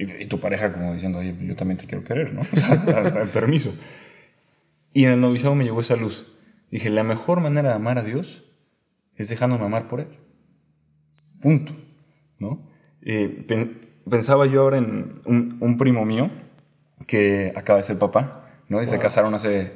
Y, 0.00 0.26
tu 0.26 0.40
pareja 0.40 0.72
como 0.72 0.94
diciendo, 0.94 1.20
oye, 1.20 1.36
yo 1.40 1.54
también 1.54 1.78
te 1.78 1.86
quiero 1.86 2.02
querer, 2.02 2.34
¿no? 2.34 2.40
O 2.40 2.44
sea, 2.44 3.28
permiso. 3.32 3.72
Y 4.92 5.04
en 5.04 5.12
el 5.12 5.20
noviciado 5.20 5.54
me 5.54 5.62
llegó 5.62 5.80
esa 5.80 5.94
luz. 5.94 6.26
Dije, 6.72 6.90
la 6.90 7.04
mejor 7.04 7.38
manera 7.38 7.68
de 7.68 7.76
amar 7.76 7.98
a 7.98 8.02
Dios 8.02 8.42
es 9.14 9.28
dejándome 9.28 9.64
amar 9.64 9.86
por 9.86 10.00
Él. 10.00 10.08
Punto. 11.40 11.76
¿No? 12.40 12.72
Eh, 13.02 13.44
pensaba 14.08 14.46
yo 14.46 14.62
ahora 14.62 14.78
en 14.78 15.20
un, 15.24 15.78
primo 15.78 16.04
mío 16.04 16.30
que 17.06 17.52
acaba 17.56 17.78
de 17.78 17.84
ser 17.84 17.98
papá, 17.98 18.48
¿no? 18.68 18.82
Y 18.82 18.86
se 18.86 18.98
casaron 18.98 19.34
hace 19.34 19.72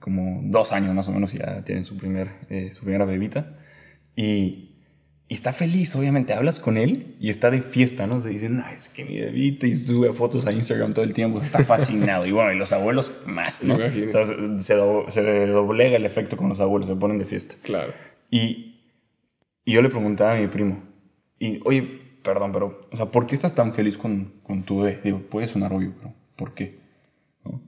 como 0.00 0.40
dos 0.44 0.72
años 0.72 0.94
más 0.94 1.08
o 1.08 1.12
menos 1.12 1.32
y 1.34 1.38
ya 1.38 1.62
tienen 1.64 1.84
su, 1.84 1.96
primer, 1.96 2.30
eh, 2.50 2.72
su 2.72 2.82
primera 2.82 3.04
bebita. 3.04 3.56
Y 4.16 4.74
y 5.26 5.34
está 5.34 5.52
feliz, 5.52 5.94
obviamente. 5.96 6.34
Hablas 6.34 6.60
con 6.60 6.76
él 6.76 7.16
y 7.18 7.30
está 7.30 7.50
de 7.50 7.62
fiesta, 7.62 8.06
¿no? 8.06 8.20
Se 8.20 8.28
dicen, 8.28 8.58
no, 8.58 8.68
es 8.68 8.90
que 8.90 9.04
mi 9.04 9.18
bebita 9.18 9.66
y 9.66 9.74
sube 9.74 10.12
fotos 10.12 10.46
a 10.46 10.52
Instagram 10.52 10.92
todo 10.92 11.04
el 11.04 11.14
tiempo. 11.14 11.40
Está 11.40 11.64
fascinado. 11.64 12.26
y 12.26 12.32
bueno, 12.32 12.52
y 12.52 12.56
los 12.56 12.72
abuelos 12.72 13.10
más, 13.24 13.62
¿no? 13.62 13.78
se, 14.60 14.74
doblega 14.74 15.96
el 15.96 16.04
efecto 16.04 16.36
con 16.36 16.50
los 16.50 16.60
abuelos, 16.60 16.88
se 16.88 16.96
ponen 16.96 17.18
de 17.18 17.24
fiesta. 17.24 17.54
Claro. 17.62 17.92
Y, 18.30 18.82
y 19.64 19.72
yo 19.72 19.80
le 19.80 19.88
preguntaba 19.88 20.34
a 20.34 20.36
mi 20.36 20.46
primo, 20.46 20.82
y 21.38 21.60
oye, 21.64 22.13
perdón, 22.24 22.50
pero, 22.52 22.80
o 22.90 22.96
sea, 22.96 23.06
¿por 23.06 23.26
qué 23.26 23.34
estás 23.34 23.54
tan 23.54 23.74
feliz 23.74 23.98
con, 23.98 24.40
con 24.42 24.64
tu 24.64 24.80
bebé? 24.80 25.00
Digo, 25.04 25.20
puede 25.20 25.46
sonar 25.46 25.72
obvio, 25.72 25.94
pero 25.96 26.14
¿por 26.34 26.54
qué? 26.54 26.80
¿No? 27.44 27.60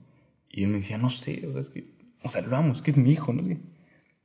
Y 0.49 0.63
él 0.63 0.69
me 0.69 0.77
decía, 0.77 0.97
no 0.97 1.09
sé, 1.09 1.45
o 1.47 1.51
sea, 1.51 1.61
es 1.61 1.69
que, 1.69 1.85
o 2.23 2.27
sea, 2.27 2.41
lo 2.41 2.49
vamos, 2.49 2.81
que 2.81 2.91
es 2.91 2.97
mi 2.97 3.11
hijo, 3.11 3.31
no 3.31 3.43
sé. 3.43 3.59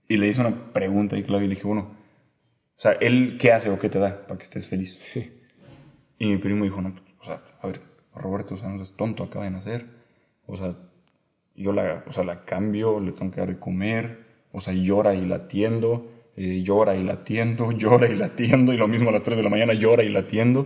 Y 0.08 0.16
le 0.16 0.26
hice 0.26 0.40
una 0.40 0.72
pregunta 0.72 1.16
y 1.16 1.22
claro, 1.22 1.44
y 1.44 1.48
le 1.48 1.54
dije, 1.54 1.66
bueno, 1.66 1.82
o 1.82 2.80
sea, 2.80 2.92
¿él 2.92 3.36
qué 3.38 3.52
hace 3.52 3.70
o 3.70 3.78
qué 3.78 3.88
te 3.88 3.98
da 3.98 4.26
para 4.26 4.38
que 4.38 4.44
estés 4.44 4.66
feliz? 4.66 4.98
Sí. 4.98 5.32
Y 6.18 6.28
mi 6.28 6.38
primo 6.38 6.64
dijo, 6.64 6.80
no, 6.80 6.94
pues, 6.94 7.04
o 7.20 7.24
sea, 7.24 7.42
a 7.60 7.66
ver, 7.66 7.82
Roberto, 8.14 8.54
o 8.54 8.56
sea, 8.56 8.68
no 8.70 8.82
es 8.82 8.96
tonto, 8.96 9.22
acaba 9.22 9.44
de 9.44 9.50
nacer. 9.50 9.86
O 10.46 10.56
sea, 10.56 10.76
yo 11.54 11.72
la, 11.72 12.04
o 12.06 12.12
sea, 12.12 12.24
la 12.24 12.44
cambio, 12.44 13.00
le 13.00 13.12
tengo 13.12 13.30
que 13.30 13.40
dar 13.40 13.50
de 13.50 13.58
comer, 13.58 14.24
o 14.52 14.60
sea, 14.60 14.72
llora 14.72 15.14
y 15.14 15.26
la 15.26 15.36
atiendo, 15.36 16.10
eh, 16.36 16.62
llora 16.62 16.96
y 16.96 17.02
la 17.02 17.14
atiendo, 17.14 17.72
llora 17.78 18.08
y 18.08 18.16
la 18.16 18.26
atiendo, 18.26 18.72
y 18.72 18.76
lo 18.76 18.88
mismo 18.88 19.10
a 19.10 19.12
las 19.12 19.22
3 19.22 19.36
de 19.36 19.42
la 19.42 19.50
mañana 19.50 19.74
llora 19.74 20.02
y 20.02 20.08
la 20.08 20.20
atiendo. 20.20 20.64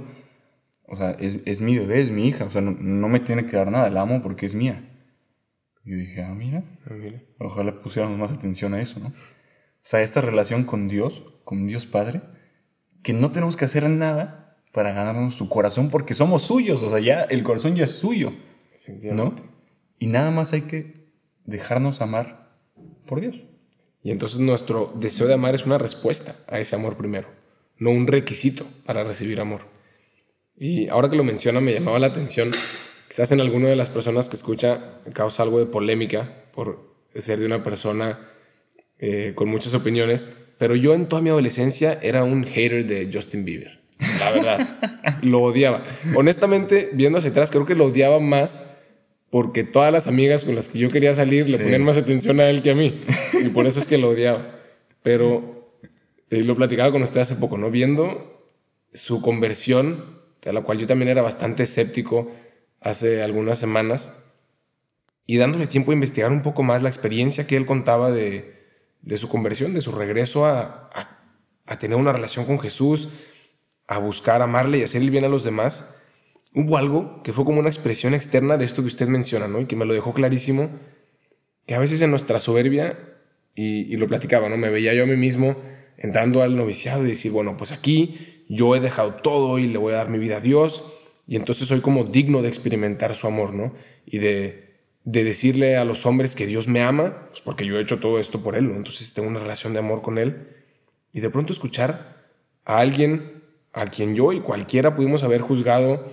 O 0.89 0.97
sea, 0.97 1.11
es, 1.13 1.41
es 1.45 1.61
mi 1.61 1.77
bebé, 1.79 2.01
es 2.01 2.11
mi 2.11 2.29
hija, 2.29 2.45
o 2.45 2.51
sea, 2.51 2.63
no, 2.63 2.71
no, 2.71 3.09
me 3.09 3.21
tiene 3.21 3.47
que 3.47 3.57
dar 3.57 3.71
nada, 3.71 3.91
la 3.91 4.03
amo 4.03 4.23
porque 4.23 4.47
es 4.47 4.55
mía. 4.55 4.89
Y 5.85 5.91
yo 5.91 5.97
dije, 5.97 6.23
ah, 6.23 6.35
mira, 6.35 6.65
ah, 6.87 6.95
mira. 6.95 7.23
ojalá 7.39 7.81
pusiéramos 7.81 8.19
más 8.19 8.31
atención 8.31 8.75
a 8.75 8.81
eso, 8.81 9.01
¿no? 9.01 9.09
O 9.09 9.89
sea, 9.89 10.03
esta 10.03 10.21
relación 10.21 10.65
con 10.65 10.89
Dios, 10.89 11.25
con 11.45 11.67
Dios 11.67 11.87
Padre, 11.87 12.23
que 13.03 13.13
no 13.13 13.31
tenemos 13.31 13.57
que 13.57 13.65
hacer 13.65 13.89
nada 13.89 14.59
para 14.73 14.93
ganarnos 14.93 15.35
su 15.35 15.49
corazón 15.49 15.91
porque 15.91 16.13
somos 16.13 16.43
suyos, 16.43 16.83
o 16.83 16.91
sea, 16.91 16.99
ya 16.99 17.23
el 17.23 17.43
corazón 17.43 17.77
ya 17.77 17.85
es 17.85 17.93
suyo, 17.93 18.33
¿no? 19.13 19.35
Y 19.99 20.09
nada 20.09 20.31
más 20.31 20.53
hay 20.53 20.63
que 20.63 21.13
dejarnos 21.45 22.01
amar 22.01 22.51
por 23.07 23.21
Dios. 23.21 23.41
Y 24.07 24.13
entonces 24.13 24.39
nuestro 24.39 24.93
deseo 24.95 25.27
de 25.27 25.35
amar 25.35 25.57
es 25.57 25.67
una 25.67 25.79
respuesta 25.79 26.37
a 26.47 26.61
ese 26.61 26.77
amor 26.77 26.97
primero, 26.97 27.27
no 27.77 27.91
un 27.91 28.07
requisito 28.07 28.65
para 28.85 29.03
recibir 29.03 29.41
amor. 29.41 29.63
Y 30.57 30.87
ahora 30.87 31.11
que 31.11 31.17
lo 31.17 31.25
menciona 31.25 31.61
me 31.61 31.75
llamaba 31.75 31.99
la 31.99 32.07
atención, 32.07 32.53
quizás 33.09 33.33
en 33.33 33.41
alguna 33.41 33.69
de 33.69 33.75
las 33.75 33.91
personas 33.91 34.29
que 34.29 34.37
escucha 34.37 35.01
causa 35.13 35.43
algo 35.43 35.59
de 35.59 35.67
polémica 35.67 36.45
por 36.53 36.89
ser 37.17 37.41
de 37.41 37.47
una 37.47 37.65
persona 37.65 38.31
eh, 39.01 39.33
con 39.35 39.49
muchas 39.49 39.75
opiniones, 39.75 40.53
pero 40.57 40.77
yo 40.77 40.95
en 40.95 41.09
toda 41.09 41.21
mi 41.21 41.31
adolescencia 41.31 41.99
era 42.01 42.23
un 42.23 42.45
hater 42.45 42.87
de 42.87 43.11
Justin 43.13 43.45
Bieber. 43.45 43.81
La 44.21 44.31
verdad, 44.31 45.19
lo 45.23 45.43
odiaba. 45.43 45.85
Honestamente, 46.15 46.91
viendo 46.93 47.19
hacia 47.19 47.33
atrás, 47.33 47.51
creo 47.51 47.67
que 47.67 47.75
lo 47.75 47.87
odiaba 47.87 48.21
más 48.21 48.76
porque 49.37 49.65
todas 49.65 49.93
las 49.93 50.07
amigas 50.07 50.45
con 50.45 50.55
las 50.55 50.71
que 50.71 50.79
yo 50.79 50.89
quería 50.89 51.13
salir 51.13 51.47
le 51.47 51.59
ponían 51.59 51.85
más 51.85 51.99
atención 51.99 52.41
a 52.41 52.49
él 52.49 52.63
que 52.63 52.71
a 52.71 52.75
mí. 52.75 53.03
Y 53.45 53.51
por 53.51 53.67
eso 53.67 53.79
es 53.79 53.87
que 53.87 53.99
lo 53.99 54.09
odiaba. 54.09 54.61
Pero 55.03 55.77
eh, 56.31 56.43
lo 56.43 56.57
platicaba 56.57 56.91
con 56.91 57.03
usted 57.03 57.21
hace 57.21 57.37
poco, 57.37 57.59
¿no? 57.59 57.71
Viendo 57.71 58.51
su 58.95 59.21
conversión, 59.21 60.23
de 60.41 60.55
la 60.55 60.63
cual 60.63 60.79
yo 60.79 60.87
también 60.87 61.11
era 61.11 61.21
bastante 61.21 61.65
escéptico 61.65 62.33
hace 62.81 63.23
algunas 63.23 63.59
semanas, 63.59 64.17
y 65.27 65.37
dándole 65.37 65.67
tiempo 65.67 65.91
a 65.91 65.95
investigar 65.95 66.33
un 66.33 66.41
poco 66.41 66.63
más 66.63 66.83
la 66.83 66.89
experiencia 66.89 67.47
que 67.47 67.59
él 67.59 67.67
contaba 67.67 68.11
de, 68.11 68.55
de 69.03 69.19
su 69.19 69.29
conversión, 69.29 69.75
de 69.75 69.83
su 69.83 69.93
regreso 69.93 70.47
a, 70.47 70.89
a, 71.67 71.79
tener 71.79 71.99
una 71.99 72.15
relación 72.15 72.47
con 72.47 72.59
Jesús, 72.59 73.11
a 73.87 73.99
buscar 73.99 74.41
amarle 74.41 74.79
y 74.79 74.83
hacer 74.83 75.03
el 75.03 75.11
bien 75.11 75.27
a 75.27 75.29
los 75.29 75.45
demás, 75.45 75.96
hubo 76.57 76.79
algo 76.79 77.23
que 77.23 77.35
fue 77.35 77.45
como 77.45 77.61
una 77.61 77.69
expresión 77.69 78.15
externa 78.15 78.57
de 78.57 78.65
esto 78.65 78.81
que 78.81 78.89
usted 78.89 79.09
menciona, 79.09 79.47
¿no? 79.47 79.61
Y 79.61 79.67
que 79.67 79.77
me 79.77 79.85
lo 79.85 79.93
dejó 79.93 80.15
clarísimo, 80.15 80.71
que 81.67 81.75
a 81.75 81.79
veces 81.79 82.01
en 82.01 82.11
nuestra 82.11 82.41
soberbia, 82.41 82.99
y, 83.55 83.93
y 83.93 83.97
lo 83.97 84.09
platicaba, 84.09 84.49
¿no? 84.49 84.57
Me 84.57 84.71
veía 84.71 84.95
yo 84.95 85.05
a 85.05 85.07
mí 85.07 85.17
mismo 85.17 85.57
entrando 85.99 86.43
al 86.43 86.57
noviciado 86.57 87.05
y 87.05 87.09
decir, 87.09 87.31
bueno, 87.31 87.57
pues 87.59 87.73
aquí 87.73 88.45
yo 88.49 88.75
he 88.75 88.81
dejado 88.81 89.17
todo 89.17 89.59
y 89.59 89.67
le 89.67 89.77
voy 89.77 89.93
a 89.93 89.97
dar 89.99 90.09
mi 90.09 90.19
vida 90.19 90.39
a 90.39 90.41
Dios, 90.41 90.83
y 91.27 91.37
entonces 91.37 91.69
soy 91.69 91.81
como 91.81 92.05
digno 92.05 92.41
de 92.41 92.49
experimentar 92.49 93.15
su 93.15 93.27
amor, 93.27 93.53
¿no? 93.53 93.75
Y 94.07 94.19
de, 94.19 94.79
de 95.05 95.25
decirle 95.25 95.77
a 95.77 95.85
los 95.85 96.07
hombres 96.07 96.35
que 96.35 96.47
Dios 96.47 96.69
me 96.69 96.81
ama, 96.83 97.27
pues 97.29 97.43
porque 97.43 97.67
yo 97.67 97.79
he 97.79 97.83
hecho 97.83 98.01
todo 98.01 98.19
esto 98.19 98.43
por 98.43 98.57
Él, 98.57 98.73
entonces 98.75 99.13
tengo 99.13 99.29
una 99.29 99.41
relación 99.41 99.75
de 99.75 99.81
amor 99.81 100.01
con 100.01 100.17
Él, 100.17 100.49
y 101.13 101.21
de 101.21 101.29
pronto 101.29 101.53
escuchar 101.53 102.17
a 102.65 102.79
alguien 102.79 103.43
a 103.75 103.91
quien 103.91 104.15
yo 104.15 104.33
y 104.33 104.41
cualquiera 104.41 104.97
pudimos 104.97 105.23
haber 105.23 105.43
juzgado, 105.43 106.07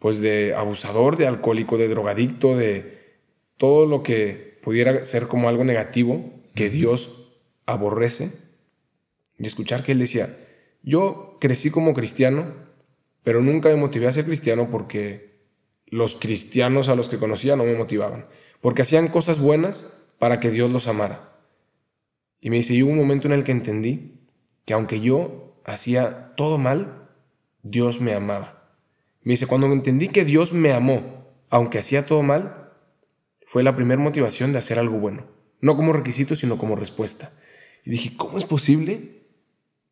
pues 0.00 0.20
de 0.20 0.54
abusador, 0.54 1.16
de 1.16 1.28
alcohólico, 1.28 1.78
de 1.78 1.88
drogadicto, 1.88 2.56
de 2.56 3.18
todo 3.56 3.86
lo 3.86 4.02
que 4.02 4.58
pudiera 4.62 5.04
ser 5.04 5.28
como 5.28 5.48
algo 5.48 5.62
negativo 5.62 6.32
que 6.54 6.70
Dios 6.70 7.38
aborrece, 7.66 8.32
y 9.38 9.46
escuchar 9.46 9.84
que 9.84 9.92
Él 9.92 10.00
decía, 10.00 10.36
yo 10.82 11.36
crecí 11.40 11.70
como 11.70 11.94
cristiano, 11.94 12.54
pero 13.22 13.42
nunca 13.42 13.68
me 13.68 13.76
motivé 13.76 14.06
a 14.06 14.12
ser 14.12 14.24
cristiano 14.24 14.68
porque 14.70 15.30
los 15.86 16.16
cristianos 16.16 16.88
a 16.88 16.94
los 16.94 17.08
que 17.08 17.18
conocía 17.18 17.54
no 17.56 17.64
me 17.64 17.76
motivaban, 17.76 18.26
porque 18.60 18.82
hacían 18.82 19.08
cosas 19.08 19.38
buenas 19.38 20.08
para 20.18 20.40
que 20.40 20.50
Dios 20.50 20.70
los 20.70 20.88
amara. 20.88 21.38
Y 22.40 22.48
me 22.48 22.56
dice, 22.56 22.74
y 22.74 22.82
hubo 22.82 22.92
un 22.92 22.98
momento 22.98 23.28
en 23.28 23.34
el 23.34 23.44
que 23.44 23.52
entendí 23.52 24.20
que 24.64 24.72
aunque 24.72 25.00
yo 25.00 25.60
hacía 25.64 26.32
todo 26.36 26.56
mal, 26.56 27.08
Dios 27.62 28.00
me 28.00 28.14
amaba. 28.14 28.59
Me 29.22 29.32
dice, 29.32 29.46
cuando 29.46 29.66
entendí 29.66 30.08
que 30.08 30.24
Dios 30.24 30.52
me 30.52 30.72
amó, 30.72 31.26
aunque 31.50 31.78
hacía 31.78 32.06
todo 32.06 32.22
mal, 32.22 32.72
fue 33.46 33.62
la 33.62 33.76
primera 33.76 34.00
motivación 34.00 34.52
de 34.52 34.58
hacer 34.58 34.78
algo 34.78 34.98
bueno. 34.98 35.26
No 35.60 35.76
como 35.76 35.92
requisito, 35.92 36.36
sino 36.36 36.56
como 36.56 36.76
respuesta. 36.76 37.32
Y 37.84 37.90
dije, 37.90 38.12
¿cómo 38.16 38.38
es 38.38 38.44
posible 38.44 39.26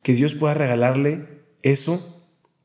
que 0.03 0.15
Dios 0.15 0.35
pueda 0.35 0.55
regalarle 0.55 1.43
eso 1.63 2.19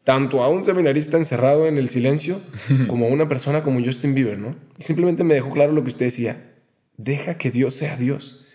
tanto 0.04 0.44
a 0.44 0.50
un 0.50 0.64
seminarista 0.64 1.18
encerrado 1.18 1.66
en 1.68 1.78
el 1.78 1.90
silencio 1.90 2.42
como 2.88 3.06
a 3.08 3.10
una 3.10 3.28
persona 3.28 3.64
como 3.64 3.84
Justin 3.84 4.14
Bieber, 4.14 4.38
¿no? 4.38 4.56
Y 4.78 4.84
simplemente 4.84 5.24
me 5.24 5.34
dejó 5.34 5.52
claro 5.52 5.74
lo 5.74 5.84
que 5.84 5.90
usted 5.90 6.06
decía. 6.06 6.54
Deja 6.98 7.38
que 7.38 7.52
Dios 7.52 7.74
sea 7.74 7.98
Dios. 7.98 8.46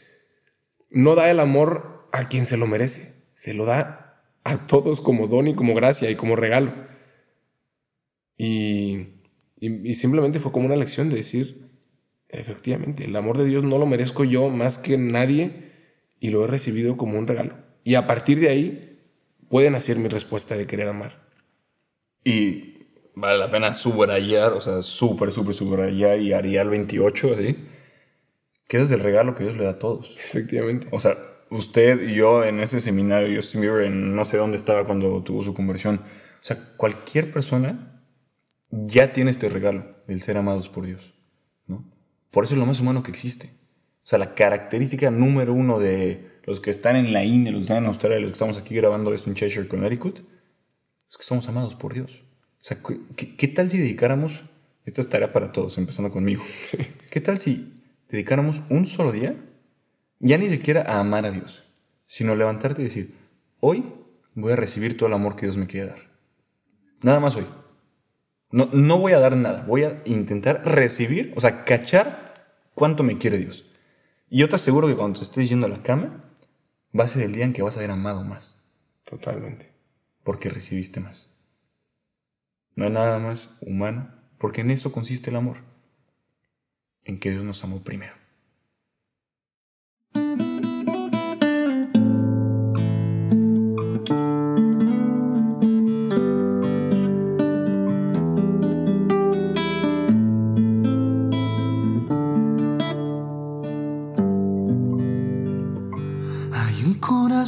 No 0.91 1.15
da 1.15 1.31
el 1.31 1.41
amor 1.41 2.09
a 2.13 2.29
quien 2.29 2.47
se 2.47 2.57
lo 2.57 2.67
merece, 2.67 3.27
se 3.33 3.53
lo 3.53 3.65
da 3.65 4.23
a 4.45 4.67
todos 4.67 5.01
como 5.01 5.27
don 5.27 5.49
y 5.49 5.55
como 5.55 5.75
gracia 5.75 6.11
y 6.11 6.15
como 6.15 6.37
regalo. 6.37 6.73
Y, 8.39 9.09
y, 9.61 9.95
simplemente 9.95 10.39
fue 10.39 10.53
como 10.53 10.67
una 10.67 10.77
lección 10.77 11.11
de 11.11 11.17
decir, 11.17 11.69
efectivamente, 12.29 13.05
el 13.05 13.17
amor 13.17 13.37
de 13.37 13.45
Dios 13.45 13.65
no 13.65 13.79
lo 13.79 13.87
merezco 13.87 14.23
yo 14.23 14.49
más 14.49 14.79
que 14.79 14.97
nadie 14.97 15.73
y 16.21 16.31
lo 16.31 16.45
he 16.45 16.47
recibido 16.47 16.97
como 16.97 17.19
un 17.19 17.27
regalo. 17.27 17.57
Y 17.83 17.97
a 17.97 18.07
partir 18.07 18.39
de 18.39 18.49
ahí 18.49 19.01
puede 19.49 19.71
nacer 19.71 19.99
mi 19.99 20.09
respuesta 20.09 20.57
de 20.57 20.67
querer 20.67 20.89
amar. 20.89 21.21
Y 22.23 22.87
vale 23.17 23.39
la 23.39 23.51
pena 23.51 23.75
subrayar, 23.75 24.53
o 24.53 24.61
sea, 24.61 24.83
súper, 24.83 25.33
súper 25.33 25.55
subrayar 25.55 26.21
y 26.21 26.33
haría 26.33 26.63
el 26.63 26.69
28, 26.69 27.37
¿sí? 27.39 27.57
Que 28.69 28.77
ese 28.77 28.87
es 28.87 28.91
el 28.93 29.01
regalo 29.01 29.35
que 29.35 29.43
Dios 29.43 29.57
le 29.57 29.65
da 29.65 29.71
a 29.71 29.79
todos. 29.81 30.17
Efectivamente. 30.17 30.87
O 30.93 31.01
sea, 31.01 31.17
usted 31.51 32.09
y 32.09 32.15
yo 32.15 32.45
en 32.45 32.61
ese 32.61 32.81
seminario, 32.81 33.35
Justin 33.35 33.63
Bieber, 33.63 33.85
en 33.85 34.15
no 34.15 34.25
sé 34.25 34.37
dónde 34.37 34.57
estaba 34.57 34.85
cuando 34.85 35.23
tuvo 35.25 35.43
su 35.43 35.55
conversión. 35.55 35.97
O 36.41 36.45
sea, 36.45 36.75
cualquier 36.77 37.33
persona 37.33 37.98
ya 38.71 39.13
tiene 39.13 39.31
este 39.31 39.49
regalo 39.49 39.97
del 40.07 40.23
ser 40.23 40.37
amados 40.37 40.69
por 40.69 40.87
Dios, 40.87 41.15
¿no? 41.67 41.85
Por 42.31 42.45
eso 42.45 42.55
es 42.55 42.59
lo 42.61 42.67
más 42.67 42.81
humano 42.81 43.03
que 43.03 43.11
existe. 43.11 43.51
O 44.03 44.07
sea, 44.09 44.19
la 44.19 44.35
característica 44.35 45.11
número 45.11 45.53
uno 45.53 45.79
de 45.79 46.41
los 46.45 46.61
que 46.61 46.71
están 46.71 46.97
en 46.97 47.13
la 47.13 47.25
INE, 47.25 47.51
los 47.51 47.61
que 47.61 47.63
están 47.65 47.79
en 47.79 47.87
Australia, 47.87 48.19
los 48.19 48.31
que 48.31 48.35
estamos 48.35 48.57
aquí 48.57 48.75
grabando 48.75 49.13
esto 49.13 49.29
en 49.29 49.37
Cheshire, 49.37 49.69
Connecticut, 49.69 50.21
es 51.09 51.17
que 51.17 51.25
somos 51.25 51.49
amados 51.49 51.75
por 51.75 51.95
Dios. 51.95 52.23
O 52.61 52.65
sea, 52.65 52.79
¿qué, 53.17 53.49
tal 53.49 53.71
si 53.71 53.79
dedicáramos, 53.79 54.33
esta 54.85 55.01
es 55.01 55.09
tarea 55.09 55.33
para 55.33 55.53
todos, 55.53 55.79
empezando 55.79 56.11
conmigo, 56.11 56.43
¿qué 57.11 57.21
tal 57.21 57.39
si 57.39 57.75
dedicáramos 58.09 58.63
un 58.71 58.87
solo 58.87 59.13
día, 59.13 59.37
ya 60.19 60.39
ni 60.39 60.49
siquiera 60.49 60.83
a 60.83 61.01
amar 61.01 61.25
a 61.27 61.31
Dios, 61.31 61.65
sino 62.05 62.35
levantarte 62.35 62.81
y 62.81 62.85
decir, 62.85 63.15
hoy 63.61 63.93
voy 64.35 64.53
a 64.53 64.57
recibir 64.57 64.97
todo 64.97 65.09
el 65.09 65.15
amor 65.15 65.37
que 65.37 65.47
Dios 65.47 65.57
me 65.57 65.67
quiere 65.67 65.89
dar. 65.89 65.99
Nada 67.03 67.21
más 67.21 67.37
hoy. 67.37 67.47
No, 68.51 68.71
no 68.73 68.99
voy 68.99 69.13
a 69.13 69.19
dar 69.19 69.37
nada, 69.37 69.65
voy 69.67 69.85
a 69.85 70.03
intentar 70.07 70.65
recibir, 70.65 71.33
o 71.37 71.41
sea, 71.41 71.65
cachar 71.65 72.35
cuánto 72.75 73.03
me 73.03 73.19
quiere 73.19 73.39
Dios. 73.39 73.67
Y 74.31 74.39
yo 74.39 74.49
te 74.49 74.57
aseguro 74.57 74.89
que 74.89 74.97
cuando 74.97 75.19
te 75.19 75.25
estés 75.25 75.49
yendo 75.49 75.67
a 75.67 75.71
la 75.71 75.83
cama, 75.83 76.25
va 76.99 77.05
a 77.05 77.09
ser 77.09 77.23
el 77.23 77.33
día 77.33 77.45
en 77.45 77.53
que 77.53 77.63
vas 77.63 77.77
a 77.77 77.81
haber 77.81 77.91
amado 77.91 78.25
más. 78.25 78.57
Totalmente. 79.05 79.73
Porque 80.23 80.49
recibiste 80.49 81.01
más. 81.01 81.35
No 82.75 82.85
hay 82.85 82.91
nada 82.91 83.19
más 83.19 83.57
humano, 83.61 84.15
porque 84.39 84.61
en 84.61 84.71
eso 84.71 84.93
consiste 84.93 85.31
el 85.31 85.37
amor. 85.37 85.59
En 87.05 87.19
que 87.19 87.31
Dios 87.31 87.43
nos 87.43 87.65
amó 87.65 87.83
primero. 87.83 88.15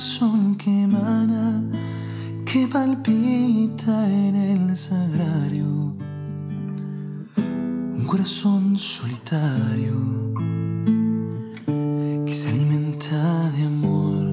corazón 0.01 0.57
que 0.57 0.85
emana, 0.85 1.63
que 2.47 2.67
palpita 2.67 4.09
en 4.09 4.35
el 4.35 4.75
sagrario. 4.75 5.93
Un 7.37 8.05
corazón 8.07 8.79
solitario 8.79 9.93
que 12.25 12.35
se 12.35 12.49
alimenta 12.49 13.51
de 13.51 13.65
amor. 13.65 14.25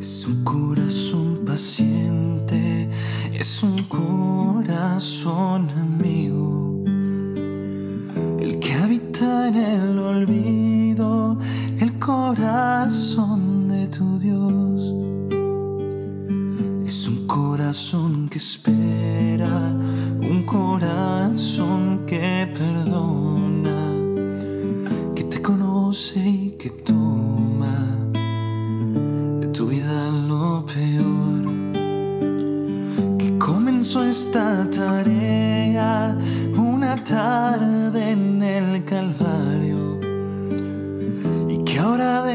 Es 0.00 0.26
un 0.26 0.42
corazón 0.42 1.44
paciente, 1.46 2.90
es 3.32 3.62
un 3.62 3.78
corazón 3.84 5.70
amigo. 5.78 6.82
El 8.40 8.58
que 8.58 8.74
habita 8.74 9.46
en 9.46 9.54
el 9.54 9.96
olvido, 9.96 11.38
el 11.78 12.00
corazón 12.00 13.31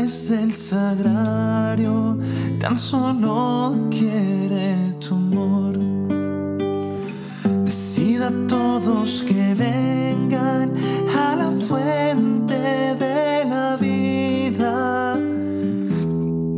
del 0.07 0.53
sagrario, 0.53 2.17
tan 2.61 2.79
solo 2.79 3.75
quiere 3.89 4.95
tu 5.01 5.15
amor. 5.15 5.77
Decida 7.65 8.29
a 8.29 8.47
todos 8.47 9.21
que 9.23 9.53
vengan 9.53 10.71
a 11.13 11.35
la 11.35 11.51
fuente 11.51 12.55
de 12.95 13.43
la 13.49 13.75
vida, 13.75 15.19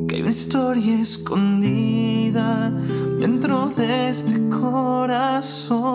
que 0.08 0.16
hay 0.16 0.22
una 0.22 0.30
historia 0.30 1.02
escondida 1.02 2.72
dentro 3.20 3.72
de 3.76 4.10
este 4.10 4.48
corazón. 4.50 5.90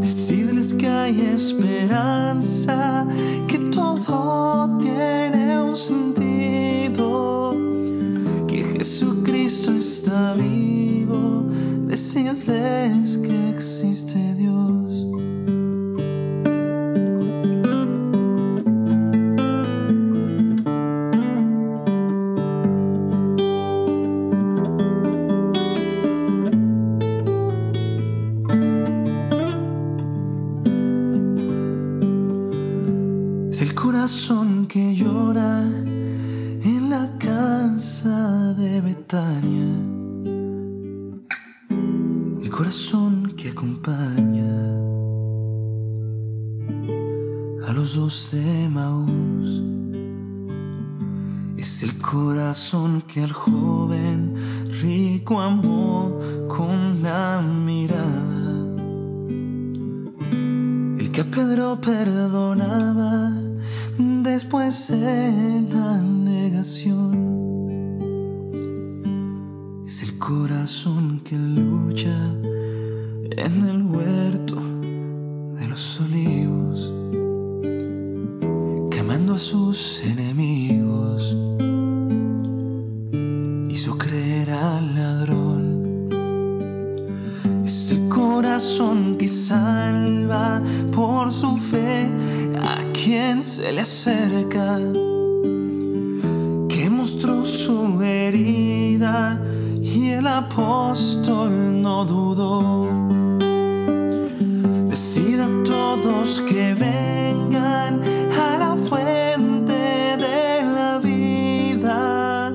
Decirles 0.00 0.74
que 0.74 0.86
hay 0.86 1.22
esperanza, 1.22 3.04
que 3.48 3.58
todo 3.58 4.67
tiene 4.88 5.60
un 5.60 5.76
sentido 5.76 7.54
que 8.46 8.62
Jesucristo 8.64 9.72
está 9.72 10.34
vivo, 10.34 11.44
decirles 11.86 13.18
que 13.18 13.50
existe 13.50 14.34
Dios. 14.34 14.47
corazón 52.00 53.02
que 53.02 53.22
el 53.22 53.32
joven 53.32 54.34
rico 54.82 55.40
amó 55.40 56.18
con 56.48 57.02
la 57.02 57.40
mirada. 57.40 58.74
El 60.98 61.10
que 61.10 61.20
a 61.20 61.24
Pedro 61.24 61.80
perdonaba 61.80 63.32
después 63.98 64.88
de 64.88 65.64
la 65.70 65.96
negación. 65.98 67.28
Es 69.86 70.02
el 70.02 70.18
corazón 70.18 71.20
que 71.24 71.36
lucha 71.36 72.16
en 73.36 73.62
el 73.68 73.82
huerto 73.82 74.56
de 75.58 75.68
los 75.68 76.00
olivos, 76.00 76.92
quemando 78.90 79.34
a 79.34 79.38
sus 79.38 80.00
enemigos 80.04 80.67
quien 93.04 93.42
se 93.44 93.72
le 93.72 93.82
acerca, 93.82 94.78
que 96.68 96.90
mostró 96.90 97.44
su 97.44 98.02
herida 98.02 99.40
y 99.80 100.10
el 100.10 100.26
apóstol 100.26 101.80
no 101.80 102.04
dudó. 102.04 102.88
Decida 104.88 105.46
todos 105.64 106.42
que 106.42 106.74
vengan 106.74 108.00
a 108.36 108.58
la 108.58 108.76
fuente 108.76 110.16
de 110.26 110.62
la 110.62 110.98
vida, 110.98 112.52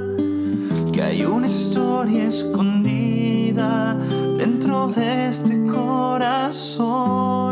que 0.92 1.02
hay 1.02 1.24
una 1.24 1.48
historia 1.48 2.28
escondida 2.28 3.96
dentro 4.38 4.88
de 4.90 5.30
este 5.30 5.66
corazón. 5.68 7.43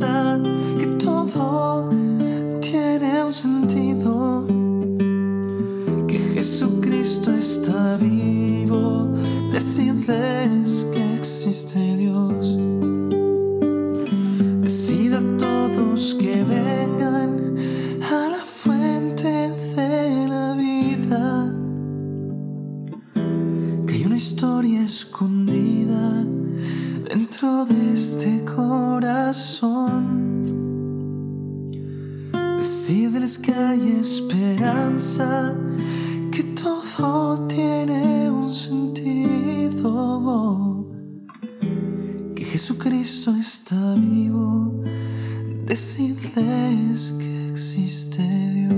que 0.00 0.86
todo 1.02 1.88
tiene 2.60 3.24
un 3.24 3.34
sentido, 3.34 4.46
que 6.06 6.18
Jesucristo 6.34 7.32
está 7.32 7.96
vivo, 7.96 9.08
decidle 9.52 10.27
es 46.92 47.12
que 47.12 47.48
existe 47.50 48.22
Dios. 48.22 48.77